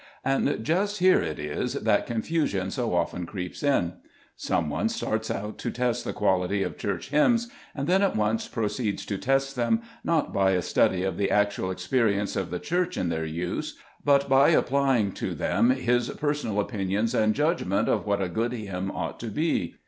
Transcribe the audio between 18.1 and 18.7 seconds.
a good